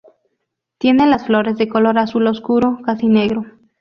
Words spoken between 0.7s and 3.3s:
Tiene las flores de color azul oscuro casi